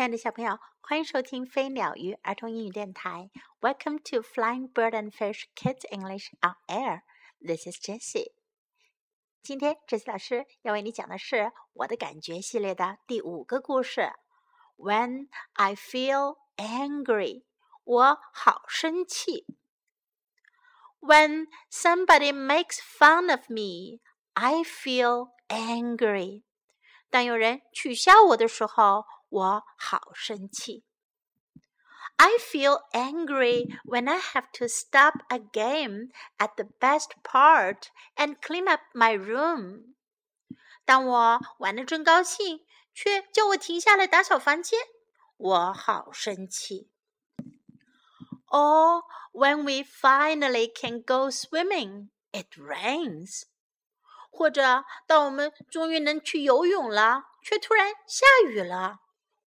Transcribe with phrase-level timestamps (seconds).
[0.00, 3.30] 亲爱的小朋友，欢迎收听飞鸟鱼儿童英语电台。
[3.60, 7.02] Welcome to Flying Bird and Fish Kids English on Air.
[7.40, 8.32] This is Jessie.
[9.42, 14.12] 今天，Jessie 老师要为你讲的是我的感觉系列的第五个故事。
[14.76, 17.44] When I feel angry，
[17.84, 19.46] 我好生气。
[21.00, 26.42] When somebody makes fun of me，I feel angry.
[27.08, 30.84] 当有人取笑我的时候， 我好生气。
[32.16, 38.68] I feel angry when I have to stop a game at the best part and clean
[38.68, 39.94] up my room.
[40.86, 44.78] 当我玩的正高兴，却叫我停下来打扫房间，
[45.36, 46.90] 我好生气。
[48.48, 49.02] Or
[49.32, 53.42] when we finally can go swimming, it rains.
[54.30, 59.00] 或者当我们终于能去游泳了，却突然下雨了，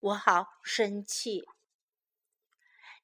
[0.03, 1.43] 我好生气。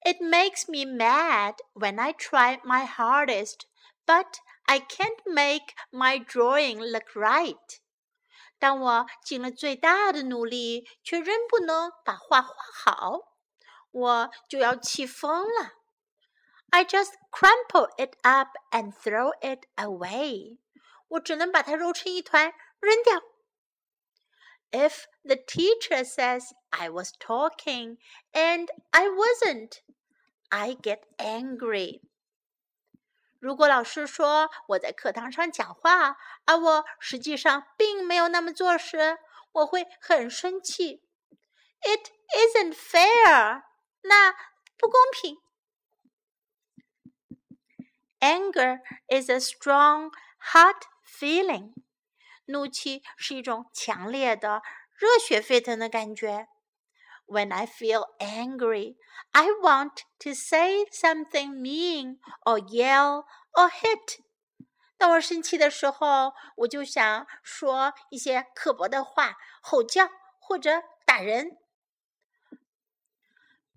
[0.01, 3.63] It makes me mad when I try my hardest,
[4.05, 7.79] but I can't make my drawing look right.
[8.59, 13.19] 当我尽了最大的努力，却仍不能把画画好，
[13.91, 15.73] 我就要气疯了。
[16.71, 20.59] I just crumple it up and throw it away.
[21.09, 23.23] 我只能把它揉成一团扔掉。
[24.71, 27.99] If the teacher says I was talking
[28.33, 29.83] and I wasn't,
[30.51, 32.01] I get angry.
[33.39, 36.17] 如果老师说我在课堂上讲话，
[36.47, 39.19] 而我实际上并没有那么做时，
[39.53, 41.03] 我会很生气。
[41.83, 43.63] It isn't fair.
[44.03, 44.33] 那
[44.77, 45.39] 不公平。
[48.21, 50.11] Anger is a strong,
[50.53, 51.75] hot feeling，
[52.49, 54.63] 怒气是一种强烈的、
[54.97, 56.49] 热血沸腾的感觉。
[57.27, 58.97] When I feel angry,
[59.33, 64.19] I want to say something mean or yell or hit.
[64.99, 71.59] 当我生气的时候，我就想说一些刻薄的话，吼叫或者打人。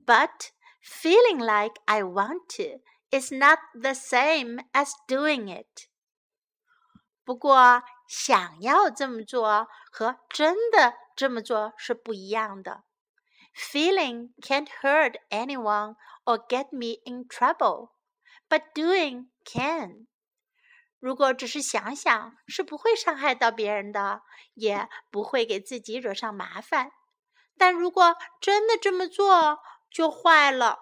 [0.05, 0.51] But
[0.83, 5.87] feeling like I want to is not the same as doing it.
[7.25, 7.83] 不过，
[8.14, 12.84] 想要这么做和真的这么做是不一样的。
[13.54, 15.96] Feeling can't hurt anyone
[16.26, 17.92] or get me in trouble,
[18.50, 20.08] but doing can.
[20.98, 24.20] 如果只是想想，是不会伤害到别人的，
[24.52, 26.92] 也不会给自己惹上麻烦。
[27.56, 30.80] 但如果真的这么做，就坏了。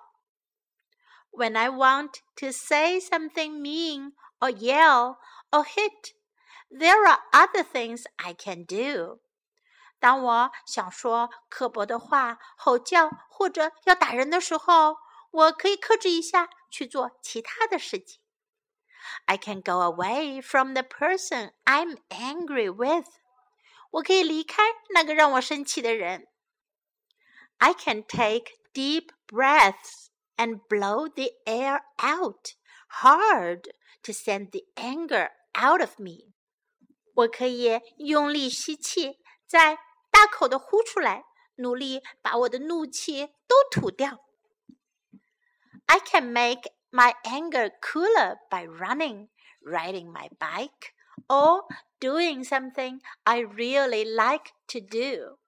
[1.30, 5.18] When I want to say something mean or yell
[5.52, 6.14] or hit,
[6.69, 9.19] there are other things I can do.
[9.99, 14.97] 当我想说刻薄的话、吼叫或者要打人的时候，
[15.31, 18.19] 我可以克制一下，去做其他的事情。
[19.25, 23.07] I can go away from the person I'm angry with.
[23.91, 24.63] 我可以离开
[24.93, 26.27] 那个让我生气的人。
[27.57, 32.55] I can take deep breaths and blow the air out
[33.01, 33.69] hard
[34.03, 36.33] to send the anger out of me.
[37.14, 39.76] 我可以用力吸气，再
[40.10, 41.24] 大口的呼出来，
[41.56, 44.24] 努力把我的怒气都吐掉。
[45.86, 49.28] I can make my anger cooler by running,
[49.60, 50.92] riding my bike,
[51.26, 51.66] or
[51.98, 55.38] doing something I really like to do.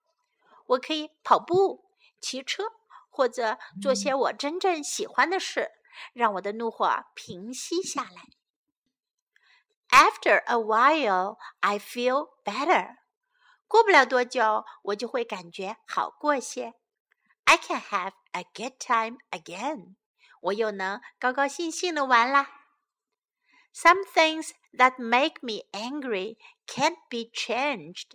[0.66, 1.84] 我可以跑步、
[2.20, 2.64] 骑车，
[3.08, 5.70] 或者做些我真正喜欢的事，
[6.12, 8.41] 让我的怒火平息下来。
[9.91, 12.97] After a while, I feel better.
[13.67, 16.75] 过不了多久，我就会感觉好过些。
[17.45, 19.95] I can have a good time again.
[20.41, 22.49] 我又能高高兴兴的玩啦。
[23.73, 28.11] Some things that make me angry can't be changed.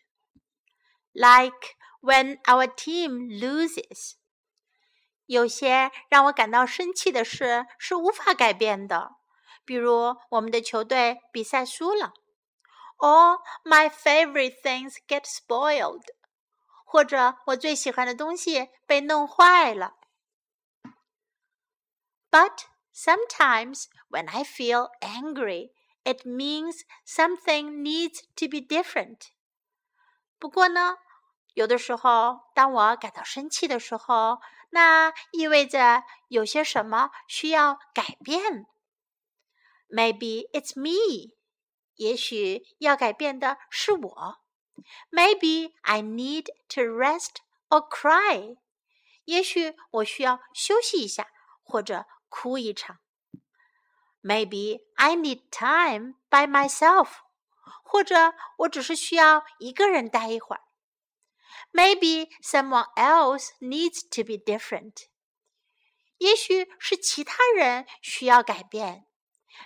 [1.12, 4.14] Like when our team loses.
[5.26, 9.15] 有些让我感到生气的事是无法改变的。
[9.66, 12.12] 比如我们的球队比赛输了，
[12.98, 16.04] or my favorite things get spoiled，
[16.84, 19.94] 或者我最喜欢的东西被弄坏了。
[22.30, 22.64] But
[22.94, 25.72] sometimes when I feel angry,
[26.04, 29.28] it means something needs to be different。
[30.38, 30.96] 不过呢，
[31.54, 34.40] 有的时候当我感到生气的时候，
[34.70, 38.66] 那意味着有些什么需要改变。
[39.88, 41.36] Maybe it's me.
[41.96, 44.38] 也许要改变的是我。
[45.10, 47.36] Maybe I need to rest
[47.68, 48.56] or cry.
[49.24, 51.28] 也许我需要休息一下，
[51.62, 52.98] 或者哭一场。
[54.22, 57.08] Maybe I need time by myself，
[57.84, 60.62] 或者我只是需要一个人待一会儿。
[61.72, 65.06] Maybe someone else needs to be different，
[66.18, 69.06] 也许是其他人需要改变。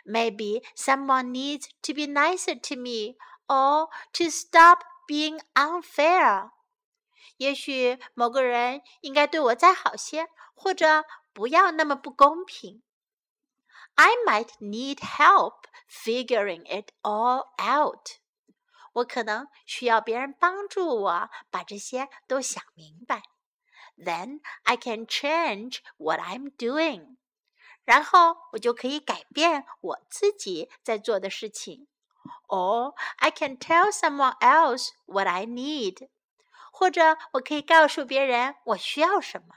[0.04, 3.16] Maybe someone needs to be nicer to me
[3.46, 6.50] or to stop being unfair。
[7.38, 12.82] 也许某个人应该对我再好些，或者不要那么不公平。
[13.94, 18.20] I might need help figuring it all out。
[18.92, 23.22] 我可能需要别人帮助我把这些都想明白。
[23.96, 27.16] Then I can change what I'm doing。
[27.84, 31.86] 然后我就可以改变我自己在做的事情。
[32.48, 36.08] Or I can tell someone else what I need。
[36.72, 39.54] 或者我可以告诉别人我需要什么。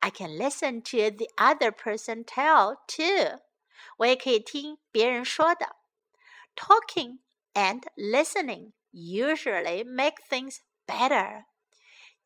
[0.00, 3.40] I can listen to the other person tell too。
[3.98, 5.76] 我也可以听别人说的。
[6.56, 7.20] Talking
[7.52, 11.44] and listening usually make things better。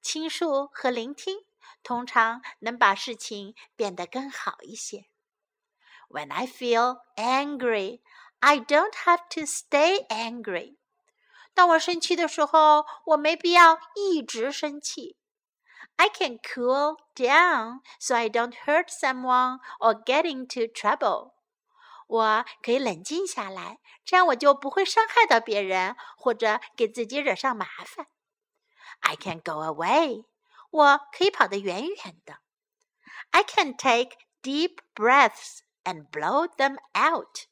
[0.01, 1.45] 倾诉和聆听
[1.83, 5.07] 通常能把事情变得更好一些。
[6.09, 8.01] When I feel angry,
[8.41, 10.77] I don't have to stay angry.
[11.55, 15.17] 当我生气的时候，我没必要一直生气。
[15.97, 21.33] I can cool down so I don't hurt someone or get into trouble.
[22.07, 28.07] 我可以冷静下来，这样我就不会伤害到别人，或者给自己惹上麻烦。
[29.01, 30.25] I can go away.
[30.73, 32.39] 我可以跑得远远的。
[33.31, 37.47] I can take deep breaths and blow them out.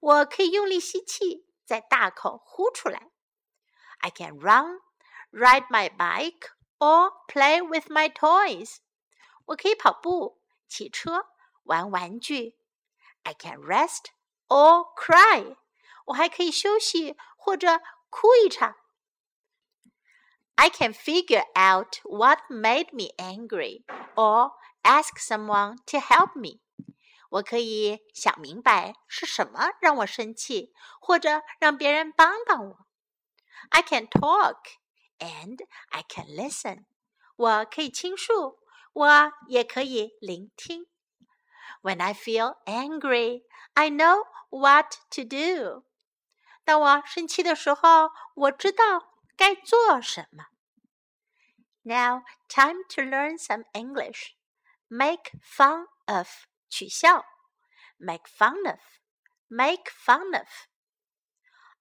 [0.00, 3.10] 我可以用力吸气，再大口呼出来。
[4.00, 4.80] I can run,
[5.30, 8.78] ride my bike, or play with my toys.
[9.46, 11.26] 我可以跑步、骑车、
[11.64, 12.58] 玩玩具。
[13.22, 14.06] I can rest
[14.48, 15.56] or cry.
[16.06, 17.80] 我还可以休息或者
[18.10, 18.76] 哭一场。
[20.56, 23.84] I can figure out what made me angry
[24.16, 24.52] or
[24.82, 26.60] ask someone to help me.
[27.30, 32.86] 我可以想明白是什么让我生气，或者让别人帮帮我。
[33.70, 34.56] I can talk
[35.18, 35.58] and
[35.90, 36.86] I can listen.
[37.36, 38.58] 我可以倾诉，
[38.92, 40.86] 我也可以聆听。
[41.82, 43.44] When I feel angry,
[43.74, 45.84] I know what to do.
[46.64, 50.46] 当我生气的时候，我知道 该做什么。
[51.82, 54.34] Now, time to learn some English.
[54.88, 56.28] Make fun of
[56.68, 57.24] 取笑，
[57.98, 58.80] make fun of,
[59.48, 60.48] make fun of.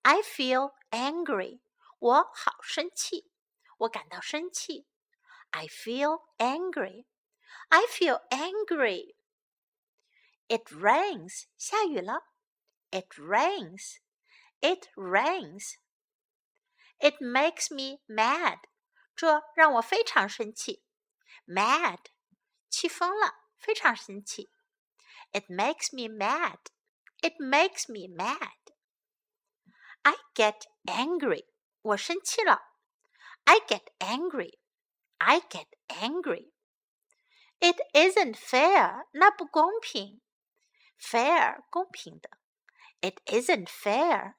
[0.03, 1.61] I feel angry.
[1.99, 3.31] 我好生气，
[3.79, 4.87] 我感到生气。
[5.49, 7.05] I feel angry.
[7.69, 9.15] I feel angry.
[10.47, 11.45] It rains.
[11.57, 12.23] 下雨了。
[12.91, 13.97] It rains.
[14.61, 15.75] It rains.
[17.01, 18.59] It makes me mad.
[19.15, 20.83] 这让我非常生气。
[21.45, 21.99] Mad，
[22.69, 24.49] 气疯了，非常生气。
[25.31, 26.59] It makes me mad.
[27.21, 28.57] It makes me mad.
[30.03, 31.47] I get angry.
[31.81, 32.61] 我生气了。
[33.45, 34.59] I get angry.
[35.17, 36.51] I get angry.
[37.59, 39.07] It isn't fair.
[39.11, 40.21] 那不公平。
[40.99, 42.29] Fair 公平的。
[43.01, 44.35] It isn't fair.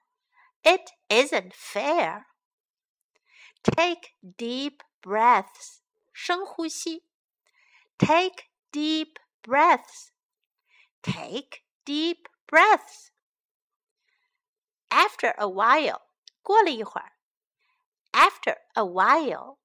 [0.63, 2.27] It isn't fair.
[3.63, 5.81] Take deep breaths.
[6.13, 7.05] 深呼吸。
[7.99, 10.11] Take deep breaths.
[11.03, 13.11] Take deep breaths.
[14.89, 16.03] After a while.
[16.43, 17.19] 过了一会儿。
[18.19, 19.59] after a while.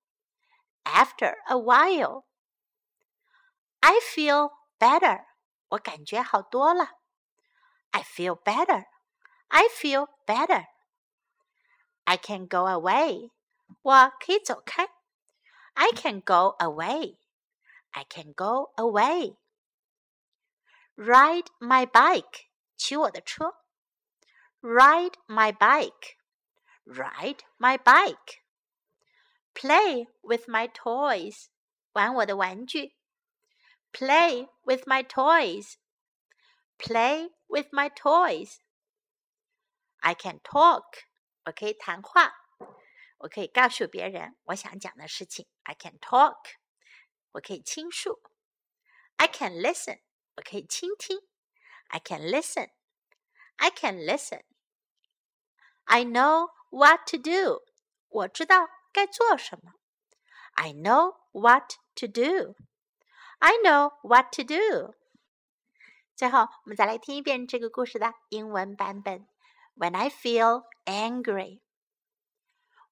[0.86, 2.26] After a while.
[3.82, 5.26] I feel better.
[5.70, 7.00] 我感觉好多了。
[7.92, 8.86] I feel better.
[9.48, 10.68] I feel better.
[12.04, 13.32] I can go away.
[13.82, 14.90] 我可以走开。
[15.74, 17.18] I can go away.
[17.92, 19.38] I can go away.
[20.96, 22.48] Ride my bike.
[22.78, 23.56] 骑我的车。
[24.62, 26.18] Ride my bike
[26.86, 28.42] ride my bike,
[29.54, 31.48] play with my toys,
[31.94, 32.96] 玩我的玩具，
[33.92, 35.76] play with my toys,
[36.78, 38.58] play with my toys.
[40.00, 40.84] I can talk，
[41.46, 42.34] 我可以谈话，
[43.20, 45.48] 我可以告诉别人我想讲的事情。
[45.64, 46.38] I can talk，
[47.32, 48.22] 我可以倾诉。
[49.16, 50.02] I can listen，
[50.36, 51.22] 我可以倾听。
[51.88, 52.72] I can listen,
[53.58, 54.42] I can listen.
[55.86, 57.64] I know what to do.
[58.10, 59.74] 我知道该做什么。
[60.54, 62.56] I know what to do.
[63.40, 64.96] I know what to do.
[66.16, 69.28] 最后，我们再来听一遍这个故事的英文版本。
[69.76, 71.62] When I feel angry.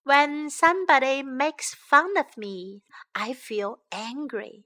[0.07, 2.85] When somebody makes fun of me,
[3.17, 4.63] I feel angry.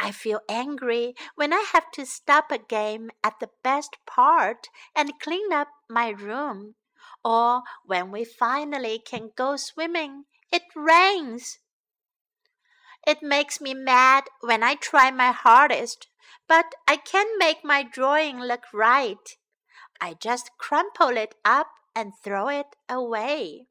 [0.00, 4.66] I feel angry when I have to stop a game at the best part
[4.96, 6.74] and clean up my room,
[7.24, 10.24] or when we finally can go swimming.
[10.50, 11.60] It rains.
[13.06, 16.08] It makes me mad when I try my hardest,
[16.48, 19.36] but I can't make my drawing look right.
[20.00, 23.68] I just crumple it up and throw it away.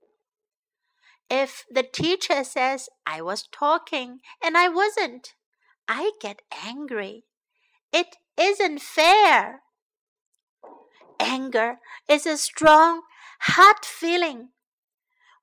[1.29, 5.35] If the teacher says I was talking and I wasn't,
[5.87, 7.25] I get angry.
[7.93, 9.61] It isn't fair.
[11.19, 13.01] Anger is a strong,
[13.41, 14.49] hot feeling.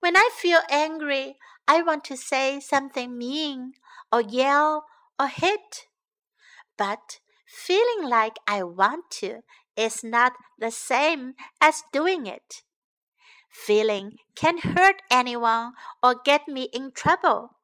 [0.01, 1.37] When I feel angry,
[1.69, 3.73] I want to say something mean
[4.13, 4.87] or yell
[5.19, 5.87] or hit.
[6.77, 9.43] But feeling like I want to
[9.77, 12.63] is not the same as doing it.
[13.65, 15.73] Feeling can hurt anyone
[16.03, 17.57] or get me in trouble,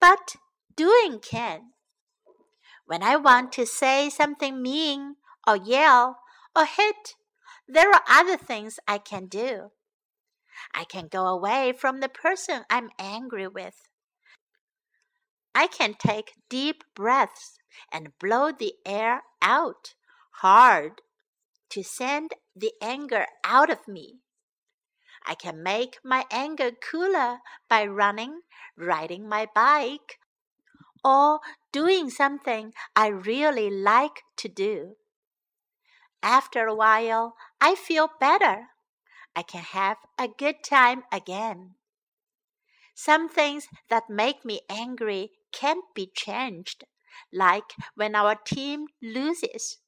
[0.00, 0.36] but
[0.76, 1.72] doing can.
[2.86, 6.20] When I want to say something mean or yell
[6.54, 7.16] or hit,
[7.66, 9.72] there are other things I can do.
[10.72, 13.88] I can go away from the person I'm angry with.
[15.54, 17.58] I can take deep breaths
[17.90, 19.94] and blow the air out
[20.42, 21.00] hard
[21.70, 24.20] to send the anger out of me.
[25.28, 28.40] I can make my anger cooler by running,
[28.78, 30.18] riding my bike,
[31.04, 34.96] or doing something I really like to do.
[36.22, 38.68] After a while, I feel better.
[39.36, 41.74] I can have a good time again.
[42.94, 46.84] Some things that make me angry can't be changed,
[47.30, 49.78] like when our team loses,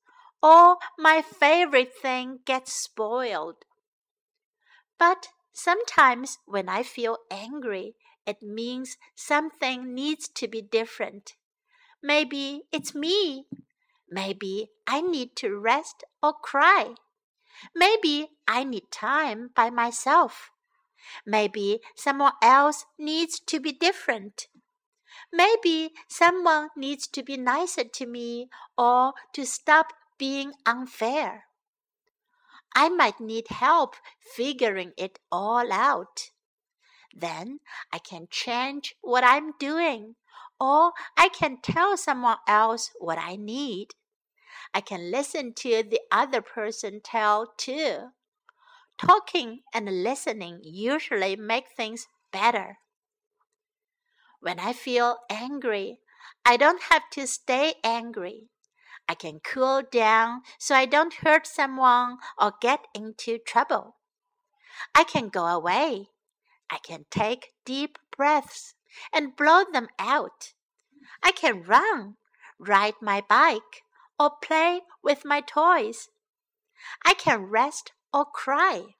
[0.43, 3.65] or my favorite thing gets spoiled.
[5.01, 11.37] But sometimes when I feel angry, it means something needs to be different.
[12.03, 13.47] Maybe it's me.
[14.11, 16.97] Maybe I need to rest or cry.
[17.75, 20.51] Maybe I need time by myself.
[21.25, 24.49] Maybe someone else needs to be different.
[25.33, 31.45] Maybe someone needs to be nicer to me or to stop being unfair.
[32.75, 33.97] I might need help
[34.37, 36.31] figuring it all out.
[37.15, 37.61] Then
[37.93, 40.15] I can change what I'm doing,
[40.61, 43.89] or I can tell someone else what I need.
[44.73, 48.11] I can listen to the other person tell too.
[48.99, 52.79] Talking and listening usually make things better.
[54.41, 55.99] When I feel angry,
[56.45, 58.49] I don't have to stay angry.
[59.11, 63.97] I can cool down so I don't hurt someone or get into trouble.
[64.95, 66.11] I can go away.
[66.71, 68.75] I can take deep breaths
[69.13, 70.53] and blow them out.
[71.25, 72.19] I can run,
[72.61, 73.83] ride my bike,
[74.17, 76.11] or play with my toys.
[77.05, 78.95] I can rest or cry.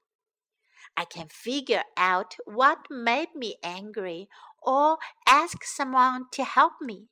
[0.97, 4.29] I can figure out what made me angry
[4.61, 4.99] or
[5.29, 7.11] ask someone to help me.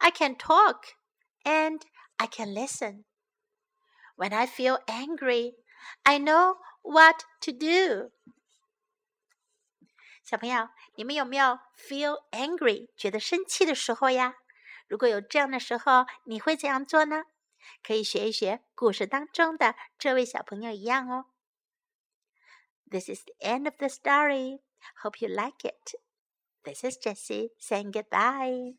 [0.00, 0.86] I can talk
[1.44, 1.84] and
[2.17, 3.05] I can listen.
[4.15, 5.55] When I feel angry,
[6.03, 8.11] I know what to do.
[10.23, 14.35] 小朋友，你们有没有 feel angry 觉得生气的时候呀？
[14.87, 17.23] 如果有这样的时候，你会怎样做呢？
[17.81, 21.25] 可以学一学故事当中的这位小朋友一样哦。
[22.89, 24.61] This is the end of the story.
[25.01, 25.95] Hope you like it.
[26.63, 28.77] This is Jessie saying goodbye.